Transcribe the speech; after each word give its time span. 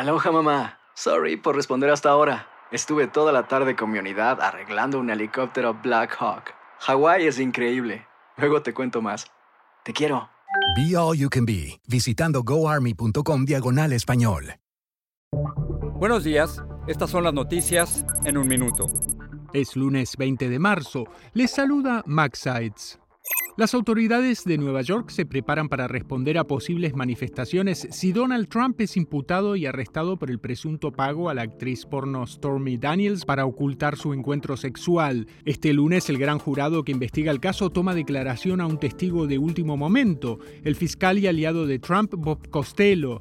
Aloha 0.00 0.32
mamá. 0.32 0.78
Sorry 0.94 1.36
por 1.36 1.54
responder 1.54 1.90
hasta 1.90 2.08
ahora. 2.08 2.48
Estuve 2.72 3.06
toda 3.06 3.32
la 3.32 3.48
tarde 3.48 3.76
con 3.76 3.90
mi 3.90 3.98
unidad 3.98 4.40
arreglando 4.40 4.98
un 4.98 5.10
helicóptero 5.10 5.74
Black 5.74 6.16
Hawk. 6.18 6.54
Hawái 6.78 7.26
es 7.26 7.38
increíble. 7.38 8.06
Luego 8.38 8.62
te 8.62 8.72
cuento 8.72 9.02
más. 9.02 9.26
Te 9.84 9.92
quiero. 9.92 10.30
Be 10.74 10.96
All 10.96 11.18
You 11.18 11.28
Can 11.28 11.44
Be, 11.44 11.78
visitando 11.86 12.42
goarmy.com 12.42 13.44
diagonal 13.44 13.92
español. 13.92 14.54
Buenos 15.96 16.24
días, 16.24 16.64
estas 16.86 17.10
son 17.10 17.24
las 17.24 17.34
noticias 17.34 18.06
en 18.24 18.38
un 18.38 18.48
minuto. 18.48 18.86
Es 19.52 19.76
lunes 19.76 20.16
20 20.16 20.48
de 20.48 20.58
marzo. 20.58 21.04
Les 21.34 21.50
saluda 21.50 22.02
Max 22.06 22.38
Sides. 22.38 22.98
Las 23.60 23.74
autoridades 23.74 24.44
de 24.44 24.56
Nueva 24.56 24.80
York 24.80 25.10
se 25.10 25.26
preparan 25.26 25.68
para 25.68 25.86
responder 25.86 26.38
a 26.38 26.44
posibles 26.44 26.94
manifestaciones 26.96 27.88
si 27.90 28.10
Donald 28.10 28.48
Trump 28.48 28.80
es 28.80 28.96
imputado 28.96 29.54
y 29.54 29.66
arrestado 29.66 30.16
por 30.16 30.30
el 30.30 30.38
presunto 30.38 30.92
pago 30.92 31.28
a 31.28 31.34
la 31.34 31.42
actriz 31.42 31.84
porno 31.84 32.26
Stormy 32.26 32.78
Daniels 32.78 33.26
para 33.26 33.44
ocultar 33.44 33.98
su 33.98 34.14
encuentro 34.14 34.56
sexual. 34.56 35.26
Este 35.44 35.74
lunes 35.74 36.08
el 36.08 36.16
gran 36.16 36.38
jurado 36.38 36.84
que 36.84 36.92
investiga 36.92 37.30
el 37.32 37.40
caso 37.40 37.68
toma 37.68 37.94
declaración 37.94 38.62
a 38.62 38.66
un 38.66 38.78
testigo 38.78 39.26
de 39.26 39.36
último 39.36 39.76
momento, 39.76 40.38
el 40.64 40.74
fiscal 40.74 41.18
y 41.18 41.26
aliado 41.26 41.66
de 41.66 41.78
Trump, 41.78 42.14
Bob 42.16 42.48
Costello. 42.48 43.18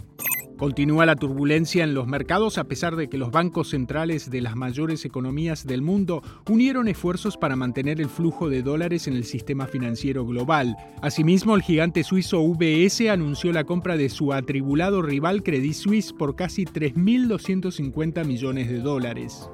Continúa 0.59 1.05
la 1.05 1.15
turbulencia 1.15 1.85
en 1.85 1.93
los 1.93 2.05
mercados 2.05 2.57
a 2.57 2.65
pesar 2.65 2.97
de 2.97 3.07
que 3.07 3.17
los 3.17 3.31
bancos 3.31 3.69
centrales 3.69 4.29
de 4.29 4.41
las 4.41 4.57
mayores 4.57 5.05
economías 5.05 5.65
del 5.65 5.81
mundo 5.81 6.21
unieron 6.49 6.89
esfuerzos 6.89 7.37
para 7.37 7.55
mantener 7.55 8.01
el 8.01 8.09
flujo 8.09 8.49
de 8.49 8.61
dólares 8.61 9.07
en 9.07 9.13
el 9.13 9.23
sistema 9.23 9.67
financiero 9.67 10.25
global. 10.25 10.75
Asimismo, 11.01 11.55
el 11.55 11.61
gigante 11.61 12.03
suizo 12.03 12.41
UBS 12.41 13.07
anunció 13.09 13.53
la 13.53 13.63
compra 13.63 13.95
de 13.95 14.09
su 14.09 14.33
atribulado 14.33 15.01
rival 15.01 15.43
Credit 15.43 15.71
Suisse 15.71 16.11
por 16.11 16.35
casi 16.35 16.65
3.250 16.65 18.25
millones 18.25 18.69
de 18.69 18.79
dólares. 18.79 19.49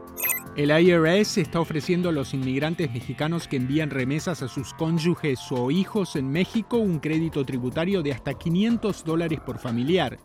El 0.57 0.71
IRS 0.71 1.37
está 1.37 1.59
ofreciendo 1.59 2.09
a 2.09 2.13
los 2.13 2.33
inmigrantes 2.33 2.91
mexicanos 2.91 3.47
que 3.47 3.57
envían 3.57 3.91
remesas 3.91 4.41
a 4.41 4.47
sus 4.47 4.73
cónyuges 4.73 5.39
o 5.51 5.69
hijos 5.69 6.15
en 6.15 6.31
México 6.31 6.77
un 6.77 6.97
crédito 6.99 7.45
tributario 7.45 8.01
de 8.01 8.13
hasta 8.13 8.33
500 8.33 9.03
dólares 9.03 9.39
por 9.45 9.59
familiar. 9.59 10.17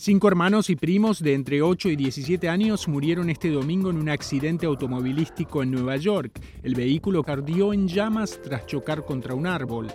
Cinco 0.00 0.28
hermanos 0.28 0.70
y 0.70 0.76
primos 0.76 1.20
de 1.20 1.34
entre 1.34 1.60
8 1.60 1.88
y 1.88 1.96
17 1.96 2.48
años 2.48 2.86
murieron 2.86 3.30
este 3.30 3.50
domingo 3.50 3.90
en 3.90 3.96
un 3.96 4.08
accidente 4.08 4.64
automovilístico 4.64 5.60
en 5.60 5.72
Nueva 5.72 5.96
York. 5.96 6.40
El 6.62 6.76
vehículo 6.76 7.24
ardió 7.26 7.72
en 7.72 7.88
llamas 7.88 8.38
tras 8.40 8.64
chocar 8.64 9.04
contra 9.04 9.34
un 9.34 9.48
árbol. 9.48 9.88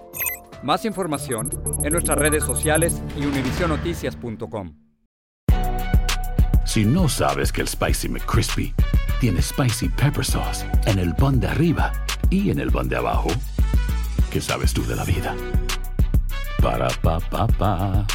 Más 0.62 0.84
información 0.84 1.50
en 1.86 1.94
nuestras 1.94 2.18
redes 2.18 2.44
sociales 2.44 3.02
y 3.18 3.26
univisionoticias.com. 3.26 4.76
Si 6.66 6.84
no 6.84 7.08
sabes 7.08 7.54
que 7.54 7.62
el 7.62 7.70
Spicy 7.70 8.10
McCrispy 8.10 8.74
tiene 9.22 9.42
Spicy 9.42 9.88
Pepper 9.88 10.26
Sauce 10.26 10.66
en 10.86 11.00
el 11.00 11.16
pan 11.16 11.40
de 11.40 11.48
arriba 11.48 11.94
y 12.30 12.50
en 12.50 12.60
el 12.60 12.74
pan 12.74 12.90
de 12.90 12.98
abajo, 12.98 13.30
¿qué 14.30 14.42
sabes 14.42 14.74
tú 14.74 14.86
de 14.86 14.98
la 14.98 15.06
vida? 15.06 15.34
Para, 16.62 16.90
pa, 16.90 17.22
pa, 17.22 17.48
pa. 17.48 18.06